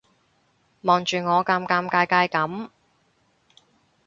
[0.81, 2.71] 望住我尷尷尬尬噉